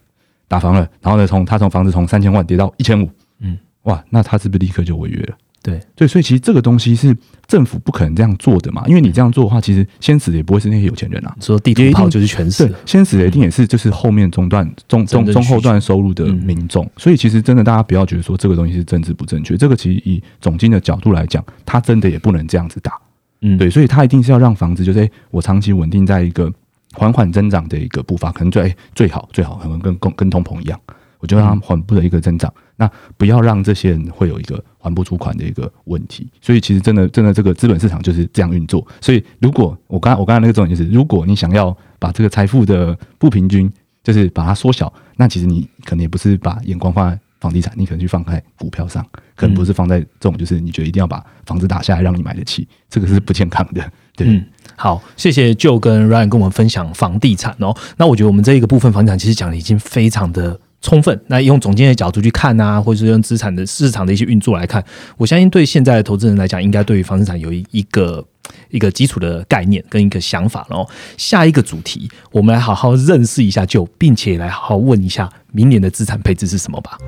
[0.47, 5.37] 打房了，然后呢从他从房子从三千万跌到一千五，嗯，哇，那他是不是立刻就违约了？
[5.61, 7.15] 对，对，所以其实这个东西是
[7.47, 11.35] 政府不可能这样做的嘛，因为你这样做的话，其实先死的也不会是那些有钱人啊。
[11.37, 22.93] 你说地图也一定炮就是全死对，先死的一定也是就是后面中段中中中后段收入的民众，所以其实真的大家不要觉得说这个东西是政治不正确，这个其实以总经的角度来讲，它真的也不能这样子打。
[23.41, 26.53] 嗯，对，所以它一定是要让房子就是、诶我长期稳定在一个
[26.95, 30.81] 缓缓增长的一个步伐，可能最、诶最好最好可能跟跟跟通膨一样，
[31.19, 36.27] 我就让它缓步的一个增长，那不要让这些人会有一个还不出款的一个问题。
[36.41, 38.87] 所以其实真的真的这个资本市场就是这样运作。
[39.01, 43.71] 所以如果我刚我刚才那个重点就是，如果你想要把这个财富的不平均，
[44.03, 53.93] 就是把它缩小，那其实你可能也不是把眼光放在房地产，你可能去放在股票上，可能不是放在这种就是你觉得一定要把房子打下来让你买得起，这个是不健康的。
[54.17, 54.45] 对，嗯，
[54.77, 57.77] 好，谢谢 Joe 跟 Ryan 跟我们分享房地产哦。
[57.97, 61.21] 那我觉得我们这一个部分房地产其实讲的已经非常的充分。
[61.27, 64.85] 那用总监的角度去看啊，或者是用资产的市场的一些运作来看，
[65.17, 68.25] 我相信对现在的投资人来讲，应该对于房地产有一一个
[68.71, 70.67] 一个基础的概念跟一个想法。
[70.71, 76.99] 然后下一个主题，我们来好好认识一下就并且来好好问一下明年的资产配置是什么吧。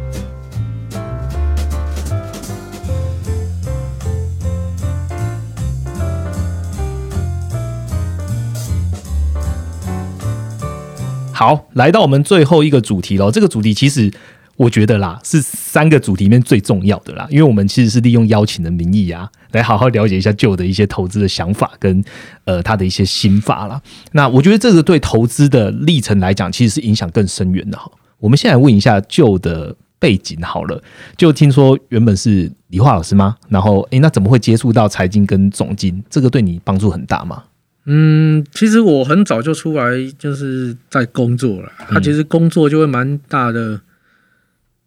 [11.41, 13.31] 好，来到我们最后一个主题喽。
[13.31, 14.13] 这个主题其实
[14.59, 22.05] 我觉得啦，是三个主题里面最重要的啦，因为我们其实是利用邀请的名义啊，来好好了解一下旧的一些投资的想法跟
[22.45, 23.81] 呃他的一些心法啦。
[24.13, 27.91] 那我觉得这个对投资的历程来讲，其实是影响更深远的哈。
[28.19, 30.83] 我们先来问一下旧的背景好了，
[31.17, 33.35] 就听说原本是理化老师吗？
[33.49, 36.05] 然后诶，那怎么会接触到财经跟总经？
[36.11, 37.45] 这个对你帮助很大吗？
[37.87, 41.73] 嗯，其实我很早就出来，就是在工作了。
[41.89, 43.81] 他、其实工作就会蛮大的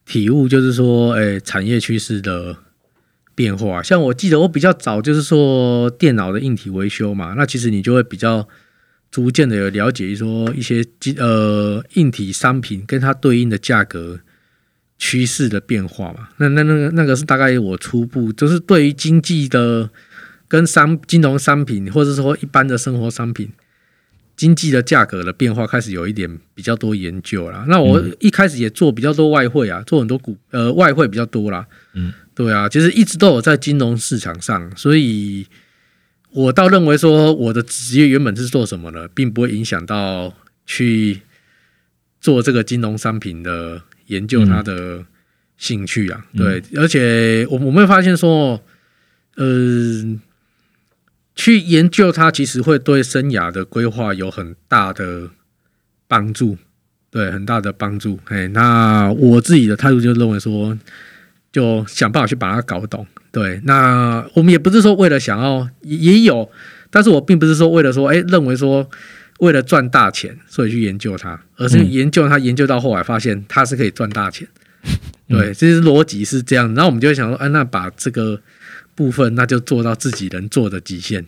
[0.05, 2.55] 体悟，就是说，哎、产业趋势的
[3.33, 3.81] 变化。
[3.81, 8.47] 像我记得我比较早就是说电脑的硬体维修嘛，那其实你就会比较
[9.09, 14.19] 逐渐的有了解说一些基呃硬体商品跟它对应的价格
[14.99, 16.29] 趋势的变化嘛。
[16.37, 19.89] 那那那个那个是大概我初步就是对于经济的。
[20.53, 23.49] 跟商金融商品，或者说一般的生活商品，
[24.37, 27.65] 经济的价格的变化开始有一点比较多研究啦。
[27.67, 31.65] 那我一开始也做比较多外汇啊，做很多股呃外汇比较多啦。
[31.95, 35.47] 嗯，对啊，其实一直都有在金融市场上，所以
[36.29, 40.31] 我倒认为说我的职业原本是做什么的，并不会影响到
[40.67, 41.21] 去
[42.21, 45.03] 做这个金融商品的研究它的
[45.57, 46.23] 兴趣啊。
[46.37, 48.61] 对，而且我我们会发现说，
[49.37, 50.19] 呃。
[51.35, 55.29] 去研究它，其实会对生涯的规划有很大的
[56.07, 56.57] 帮助，
[57.09, 58.19] 对，很大的帮助。
[58.25, 60.77] 哎，那我自己的态度就认为说，
[61.51, 63.07] 就想办法去把它搞懂。
[63.31, 66.47] 对，那我们也不是说为了想要，也也有，
[66.91, 68.87] 但是我并不是说为了说，哎，认为说
[69.39, 74.47] 为了赚大钱，所以去研究它，而是研究它，研究到后来发现它是可以赚大钱。
[75.27, 78.39] 对， 其实逻辑是这样，然后我们就会想说，哎，那把这个。
[78.95, 81.25] 部分那就做到自己能做的极限，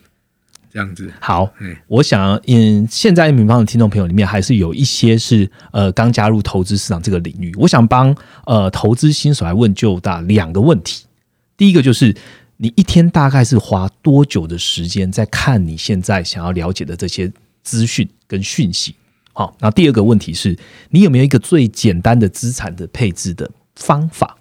[0.71, 1.11] 这样子。
[1.19, 7.53] 好嗯，我想，嗯，现在民方的听众朋友里面，还是有一些是呃刚加入投资市场这个领域。
[7.57, 11.05] 我想帮呃投资新手来问就大两个问题。
[11.57, 12.15] 第一个就是，
[12.57, 17.31] 你一天大概是花多久的时间在看你现在想要了解的这些
[17.63, 18.95] 资讯跟讯息。
[19.33, 20.57] 好，那第二个问题是
[20.89, 24.37] 你有没有一个最简单的资产的配置的方法？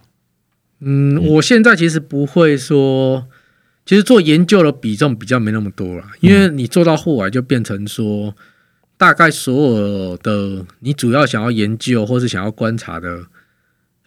[0.81, 3.27] 嗯，我现在其实不会说，
[3.85, 8.35] 其实做研究的比重比较没那么多了，因为你做到后来就变成说，
[8.97, 13.23] 大概所有的你主要想要研究或是想要观察的，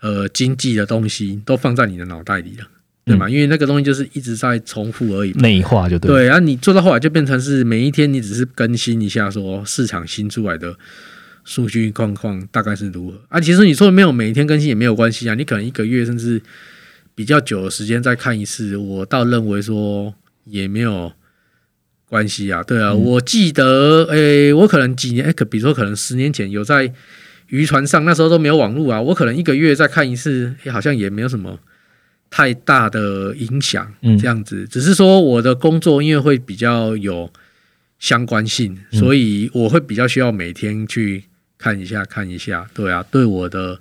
[0.01, 2.67] 呃，经济的东西都放在你的脑袋里了，
[3.05, 3.29] 对吗？
[3.29, 5.41] 因为那个东西就是一直在重复而已嘛。
[5.41, 6.11] 内化就对。
[6.11, 10.77] 对，然后你做到后来就变成是每一天你只是更新一下说市场新出来的
[11.49, 13.41] 数据状况大概是如何啊。
[13.41, 16.41] 其实你说没有每天更新也没有关系啊，你可能一个月甚至
[17.15, 21.11] 比较久的时间再看一次，我倒认为说也没有
[22.07, 22.63] 关系啊。
[22.63, 26.93] 对啊，我记得诶、我可能几年，诶、可比如说可能十年前有在
[27.49, 31.59] 渔船上，那时候都没有网络啊，我可能一个月再看一次，诶好像也没有什么
[32.29, 34.69] 太大的影响，嗯这样子。
[34.69, 37.33] 只是说我的工作因为会比较有
[37.99, 41.25] 相关性，嗯所以我会比较需要每天去
[41.59, 42.67] 看一下看一下。
[42.73, 43.79] 对啊，对我的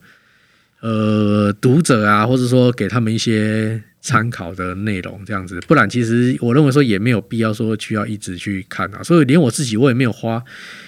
[0.81, 5.59] 呃读者啊，或者说给他们一些参考的内容，这样子。
[5.67, 9.03] 不然其实我认为说也没有必要说需要一直去看啊。
[9.03, 10.43] 所以连我自己我也没有花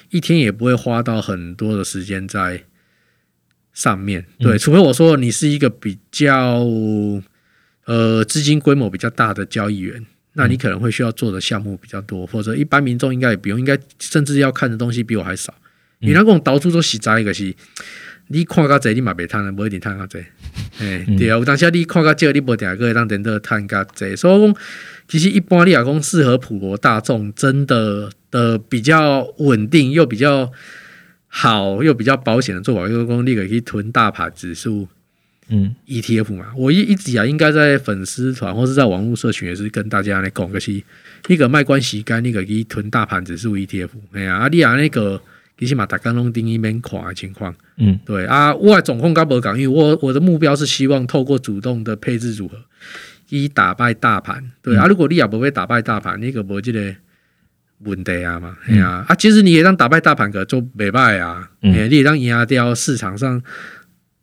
[0.09, 2.63] 一天也不会花到很多的时间在
[3.73, 4.25] 上面。
[4.39, 6.65] 对，除非我说你是一个比较
[7.85, 10.05] 呃资金规模比较大的交易员。
[10.33, 15.53] 那你可能会需要做的项目比较多，或者一般民众应该也不用，应该甚至要看的东西比我还少。
[15.99, 17.53] 因为那种导出都实在一个是，
[18.27, 20.17] 你看较济，你嘛袂趁啊，无一定趁较济。
[20.79, 24.15] 诶、对啊，有当时你看较少，你无定个会当等到趁较济。
[24.15, 24.55] 所以讲，
[25.07, 30.51] 其实一般你来讲适合普罗大众，真的的比较稳定又比较
[31.27, 34.87] 好又比较保险的做法，就是讲你可以去囤大盘指数。
[35.51, 40.71] 嗯 ETF 嘛，我一一直啊，应该在粉丝团或是在网络社群也是跟大家来讲，就是
[41.27, 45.19] 一个卖关系干，那个去囤大盘指数 ETF，哎呀，啊，你啊那个
[45.59, 47.99] 其实嘛，大家拢定一面看的情况，嗯。
[48.05, 52.57] 对啊，我的总控刚无讲，因为我我的目标是希望透过主动的配置组合，
[53.27, 56.95] 以打败大盘，对啊，如果你也不会打败大盘，你个无这个
[57.79, 61.73] 问题啊嘛，哎呀、啊，其实你也当打败大盘个做袂歹啊，嗯。
[61.73, 63.43] 哎、你也当赢掉市场上。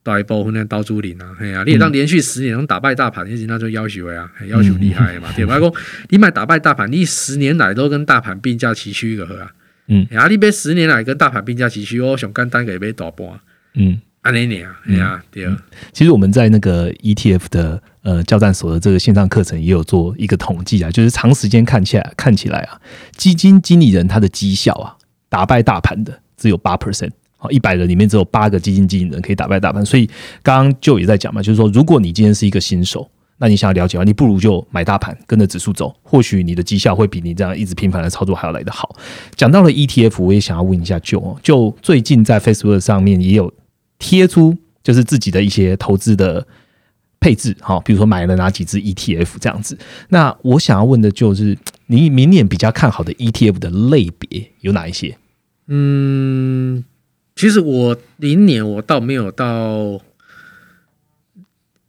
[0.07, 5.59] 大一部分的刀猪林啊，嘿啊，你也当连续十年能打败大盘，其实那就要求呀，嘿要求厉害的嘛，对吧？
[5.59, 5.73] 讲
[6.11, 9.53] 你买打败大盘，你十年来都跟大盘并驾齐驱个啊，
[9.89, 10.07] 嗯。
[10.17, 13.27] 啊，你别十年来跟大盘并驾齐驱，我想干单个买大盘，
[13.75, 15.45] 嗯，安尼尔，哎呀，对。
[15.45, 15.57] 啊，
[15.93, 22.81] 其实我们在那个 ETF 的呃交战所的这个线上课程也有做一个统计啊，就是长时间看起来看起来啊，
[23.17, 24.97] 基金经理人他的绩效啊，
[25.29, 27.11] 打败大盘的只有八 percent。
[27.39, 30.09] 好，一百人里面只有八个基金经理人可以打败大盘，所以
[30.43, 33.07] 刚刚就也在讲嘛，就是说，如果你今天是一个新手，
[33.39, 38.97] 那你想要了解的话，你不如就买大盘，跟着指数走，或许你的绩效会比你这样一直频繁的操作还要来得好。
[39.35, 43.53] 讲到了 ETF，我也想要问一下就哦，就最近在 Facebook 上面也有
[43.99, 46.47] 贴出，就是自己的一些投资的
[47.21, 49.77] 配置，好，比如说买了哪几只 ETF 这样子。
[50.09, 55.19] 那我想要问的就是，你明年比较看好的 ETF 的类别有哪一些？
[55.69, 56.85] 嗯，
[57.35, 60.01] 其实我明年我倒没有到，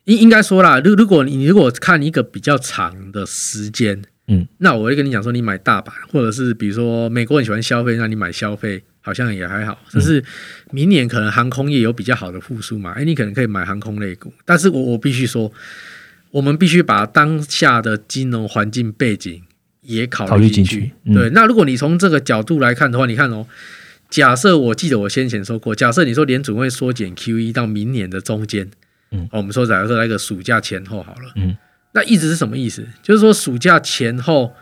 [0.08, 9.78] 应应该说啦，如如果你如果看一个比较长的时间，嗯，那我会跟你讲说，你买大板，或者是比如说美国人喜欢消费，那你买消费好像也还好。
[9.94, 10.24] 但是
[10.72, 14.34] 明年可能航空业有比较好的复苏嘛，哎、你可能可以买航空类股。
[14.46, 15.52] 但是我我必须说，
[16.32, 19.44] 我们必须把当下的金融环境背景
[19.82, 20.94] 也考考虑进去。
[21.14, 23.46] 对，那如果你从这个角度来看的话，你看哦。
[24.10, 28.72] 假设我记得我先前说过，假设你说联储会缩减 QE 到明年的中间，
[29.12, 31.56] 嗯哦，我们说假如说那个暑假前后好了，嗯，
[31.94, 32.88] 那一直是什么意思？
[33.02, 34.54] 就是说暑假前后，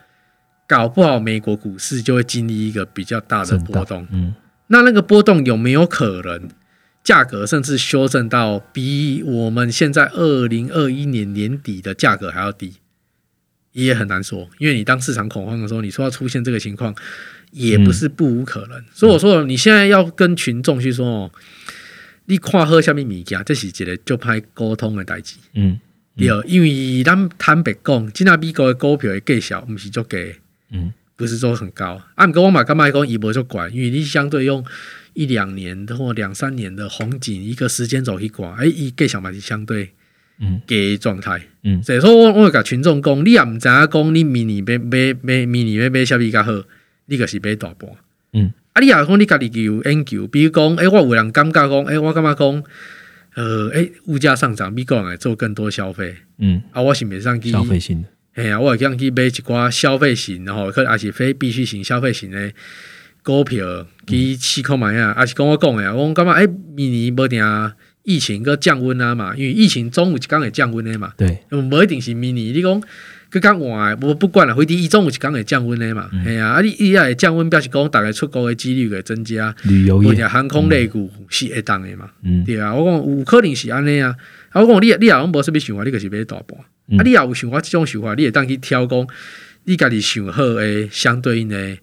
[0.68, 4.08] 搞不好美国股市就会经历一个比较大的波动。
[4.12, 4.34] 嗯
[4.68, 6.50] 那那个波动有没有可能
[7.04, 12.74] 价格甚至修正到比我们现在二零二一年年底的价格还要低？
[13.74, 16.96] 也很难说，因为你当市场恐慌的时候，你说要出现这个情况，
[17.52, 18.84] 也不是不无可能。
[18.92, 21.32] 所以我说，你现在要跟群众去说哦，
[22.26, 25.36] 你看好下面物件，这是一个足歹沟通的代志。
[25.54, 25.80] 嗯
[26.18, 30.34] 对，因为咱坦白讲，即仔美国的股票的价小，毋是足低，
[30.72, 32.02] 嗯不是说很高。
[32.16, 34.66] 啊，毋过我嘛感觉讲伊无足悬，因为你相对用
[35.14, 39.92] 一两年的或两三年的红景一个时间轴去看，诶、伊价小嘛是相对
[40.40, 41.42] 嗯低的状态。
[41.64, 46.52] 嗯所以说我我会甲群众讲，你也毋知影讲你明年买买买明年要买啥物较好，
[47.08, 47.90] 你个是买大盘。
[48.32, 52.64] 嗯，啊，你也讲你家己有研究，比如讲，诶、我有人感觉讲，诶、我感觉讲，
[53.36, 56.14] 呃，诶、物价上涨，美国人来做更多消费。
[56.40, 62.52] 嗯，啊，我是袂上去消费型的，嘿啊，我会讲去买一寡消费型，然后可能也是非必需型消费型的
[63.24, 66.46] 股票去试看卖啊，也是跟我讲的啊，我感觉诶，
[66.76, 67.42] 明年无定
[68.04, 72.84] 疫情个降温啊嘛，因为疫情总有一天会降温的嘛，对，无一定是明年，你讲。
[73.36, 80.10] 佮讲换，我不管了，飞机伊总有一工会降温的嘛，系啊，啊你伊也会降温，表示讲大概出国的几率会增加，旅游业。
[80.10, 82.46] 或者航空类股是会当的嘛，嗯。
[82.46, 84.16] 对啊，我讲有可能是安尼啊，
[84.52, 86.58] 啊我讲你你若讲无啥物想法，你就是买大盘，
[86.88, 86.98] 嗯。
[86.98, 89.06] 啊你也有想法即种想法，你会当去挑讲
[89.66, 91.78] 你家己想好诶相对应的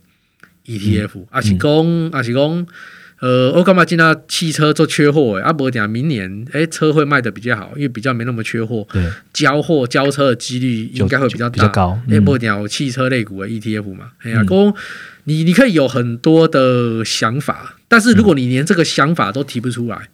[0.65, 2.67] ETF，啊是讲啊是讲。
[3.23, 9.01] 呃，我感觉今仔汽车做缺货诶，啊，无定明年诶、车会卖的比较好，因为比较没那么缺货，对，
[9.33, 12.25] 交货交车的几率应该会比较大，比较高诶，嗯。
[12.25, 14.75] 无定有汽车类股的 ETF 嘛，哎呀，讲
[15.23, 20.09] 你你可以有很多的想法，但是如果你连这个想法都提不出来，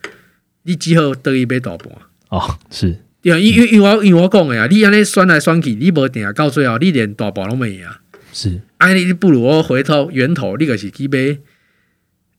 [0.65, 1.91] 你只好得一杯大盘。
[2.29, 8.01] 哦，是，因因因为我因为我讲的啊，你安尼算来算去，你无定到最后，你连大盘拢没啊。
[8.35, 11.39] 是，安尼，你不如我回头源头，你就是去买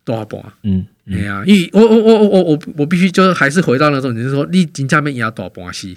[0.10, 0.42] 大盘。
[0.64, 5.96] 嗯哎呀、因为我我我我我我必须就是还是回到那种，就是说你真正面压大盘是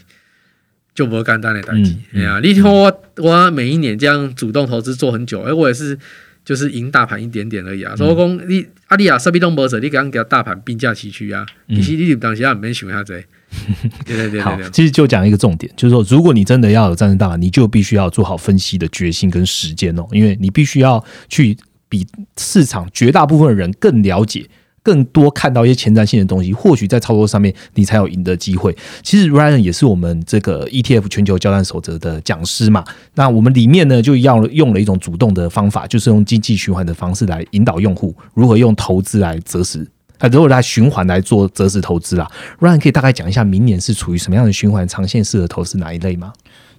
[0.95, 1.91] 就不简单的代志。
[2.13, 5.99] 嗯哎呀、你看我我每一年这样主动投资做很久，哎，我也是
[6.45, 7.97] 就是赢大盘一点点而已嗯啊。
[7.97, 11.45] 所以我讲你啊你啊，设备都无做，你刚给大盘并驾齐驱啊。
[11.69, 13.13] 嗯其实你当时也唔免想遐济。
[14.07, 21.55] 对对对好对对，，其实就讲一个重点，就是说，如果你真的要有战胜大盘，你就必须要做好分析的决心跟时间哦，因为你必须要去
[21.93, 22.07] 比
[22.39, 24.49] 市场绝大部分人更了解。
[24.85, 28.77] 更多看到一些前瞻性的东西，或许在操作上面你才有赢的机会。
[29.01, 32.83] 其实 Ryan 也是我们这个 ETF 全球交战守则的讲师嘛。
[33.15, 39.87] 那我们里面呢，就要用了一种主动的方法，就是用经济循环的方式来引导用户如何用投资来择时
[40.19, 42.29] 啊，如果来循环来做择时投资啦
[42.59, 46.33] ，Ryan 可以大概讲一下明年是处于什么样的循环，长线适合投资哪一类吗？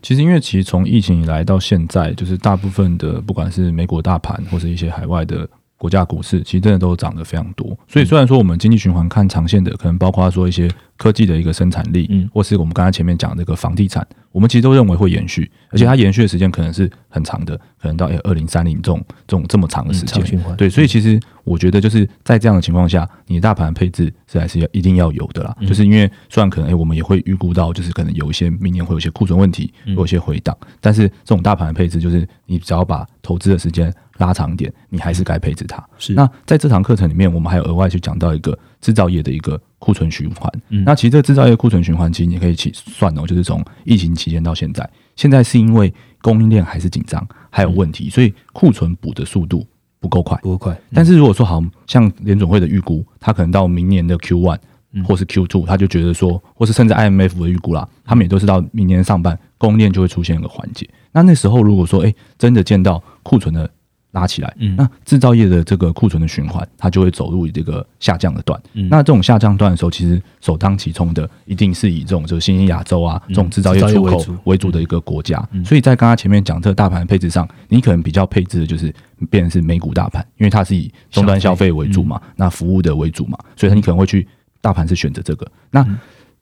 [0.04, 7.66] 其实，因为其实从疫情以来到现在，就是大部分的不管是美国大盘或是一些海外的国家股市，其实真的都涨得非常多。
[7.88, 12.30] 所以，虽然说我们经济循环看长线的，可能包括说一些科技的一个生产力，嗯。
[12.34, 20.24] 或是我们刚才前面讲的这个房地产，我们其实都认为会延续，而且它延续的时间可能是很长的，可能到二零三零这种这种这么长的时间。
[20.24, 20.56] 嗯循环。
[20.56, 25.56] 对，所以其实我觉得就是在这样的情况下，你的大盘配置是还是要一定要有的啦。
[25.60, 25.68] 嗯。
[25.68, 35.84] 就是因为虽然可能诶、我们也会预估到，就是可能有一些明年会有一些库存问题，嗯会有一些回档，但是这种大盘的配置，就是你只要把投资的时间拉长一点，你还是该配置它。
[35.98, 36.14] 是。
[36.14, 40.52] 那在这堂课程里面，我们还有额外去讲到一个制造业的一个库存循环。
[40.68, 49.66] 嗯那其实这个制造业库存循环，其实你可以起算哦，就是从疫情期间到现在，现在是因为供应链还是紧张，还有问题，所以库存补的速度
[50.02, 50.38] 不够快。
[50.44, 54.60] 不够快，但是如果说好像联总会的预估，它可能到明年的 Q one
[55.08, 60.88] 或是 Q two，他就觉得说，或是甚至 IMF 的预估啦，他们也都是到明年上半供应链就会出现一个缓解。
[61.12, 63.68] 那那时候如果说，哎、真的见到库存的
[64.14, 64.76] 拉起来，嗯。
[64.76, 68.60] 那制造业的这个库存的循环，它就会走入这个下降的段。
[68.74, 68.88] 嗯。
[68.90, 75.38] 那这种下降段的时候，其实首当其冲的一定是以这种就是新兴亚洲啊这种制造业制造业出口为主的一个国家。
[75.66, 78.94] 所以在刚刚前面讲这个大盘配置上，你可能比较配置的就是
[79.30, 84.28] 变成是美股大盘，因为它是以终端消费为主嘛，那服务的为主嘛，所以你可能会去
[84.62, 85.46] 大盘是选择这个。
[85.72, 85.86] 那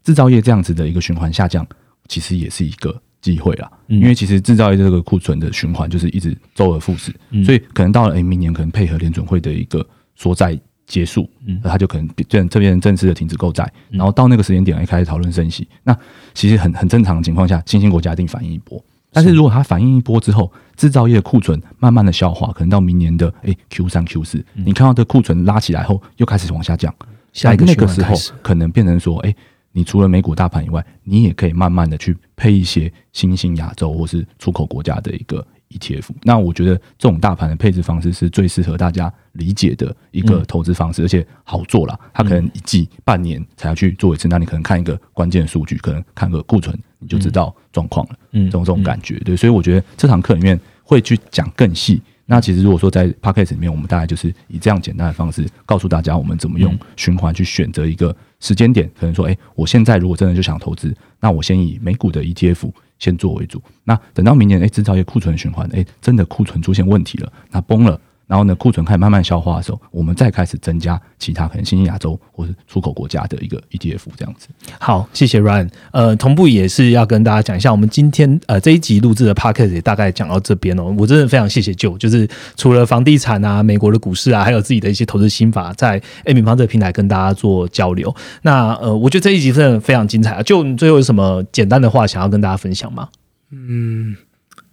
[0.03, 1.65] 制造业这样子的一个循环下降，
[2.07, 3.71] 其实也是一个机会啦。
[3.87, 10.57] 嗯因为其实制造业这个库存的循环就是一直周而复始，嗯所以可能到了诶、明年可能配合联准会的一个缩债
[10.87, 15.67] 结束，嗯那它就可能这这边正式的停止购债，然后到那个时间点来开始讨论升息。
[15.83, 15.95] 那
[16.33, 18.83] 其实很很正常的情况下，新兴国家一定反应一波。
[19.13, 26.93] 但是如果它反应一波之后，制造业的库存慢慢的消化，可能到明年的诶 Q 三 Q 四，你看到这库存拉起来后，又开始往下降，
[27.33, 29.35] 下一个那个时候可能变成说，哎、
[29.71, 36.09] 你除了美股大盘以外，你也可以慢慢的去配一些新兴亚洲或是出口国家的一个 ETF。
[36.23, 41.97] 那我觉得这种大盘的配置方式是最适合大家理解的一个嗯投资方式，而且好做啦。
[42.13, 48.15] 它可能一季、半年才要去做一次，那你可能看一个关键数据，可能看个库存，你就知道状况了。
[48.33, 52.01] 嗯这种这种感觉，对，所以我觉得这堂课里面会去讲更细。
[52.31, 58.89] 那其实如果说在 p o c k e t 里面，我们大概就是以这样简单的方式告诉大家，我们怎么用循环去选择一个时间点。
[58.97, 63.61] 可能说，哎、我现在如果真的就想投资，那我先以美股的 ETF 先做为主。
[63.83, 67.99] 那等到明年，哎、制造业库存循环，哎、真的库存出现问题了，那崩了。
[68.31, 74.47] 然后呢，库存开始慢慢消化的时候，我们再开始增加其他可能新兴亚洲或是出口国家的一个 ETF 这样子。
[74.79, 75.69] 好，谢谢 Ryan。
[75.91, 80.95] 呃，同步也是要跟大家讲一下，我们今天呃这一集录制的 podcast 也大概讲到这边哦。
[80.97, 82.25] 我真的非常谢谢舅，就是
[82.55, 88.15] 除了房地产啊、美国的股市啊，还有自己的一些投资心法，在 A 平方这个平台跟大家做交流。
[88.43, 90.41] 那呃，我觉得这一集真的非常精彩啊。
[90.41, 93.09] 就你最后有什么简单的话想要跟大家分享吗？
[93.51, 94.15] 嗯，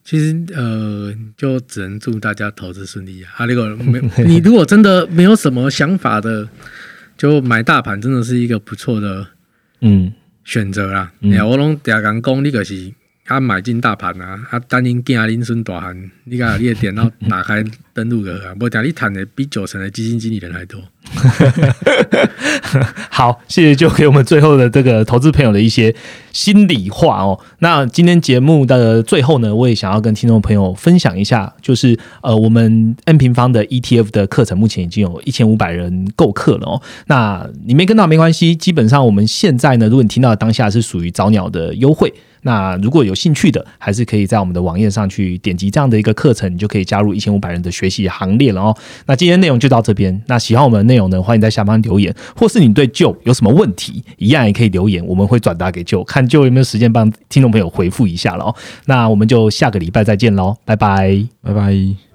[0.08, 3.30] 其实呃，就只能祝大家投资顺利啊！
[3.36, 6.48] 啊，如果 没你如果真的没有什么想法的，
[7.18, 9.26] 就买大盘真的是一个不错的
[9.82, 10.10] 嗯，
[10.44, 11.12] 选择啦。
[11.20, 12.90] 嗯哎、我拢第二讲讲，你就是
[13.28, 17.62] 啊买进大盘啊，啊等恁囝恁孙大汉，你甲你的电脑打开
[17.92, 20.80] 登录个啊，无定你谈的比九成的基金经理人还多。
[23.10, 25.94] 好，谢谢就给我们最后的这个投资朋友的一些
[26.32, 27.38] 心里话哦。
[27.58, 36.80] 那今天节目的最后呢，我也想要跟听众朋友分享一下，就是呃，我们 N 平方的 ETF 的课程目前已经有一千五百人购课了哦。
[37.08, 42.12] 那你没跟到没关系，基本上我们现在呢，如果你听到当下是属于早鸟的优惠。
[42.42, 48.76] 那如果有兴趣的，还是可以在我们的网页上去点击这样的一个课程，你就可以加入一千五百人的学习行列了哦。
[49.06, 50.22] 那今天内容就到这边。
[50.26, 58.54] 那喜欢我们的内容呢，欢迎在下方留言，或是你对旧有什么问题，一样也可以留言，我们会转达给旧，看旧有没有时间帮听众朋友回复一下了哦。
[58.86, 61.24] 那我们就下个礼拜再见喽，拜拜。
[61.42, 62.07] 拜拜。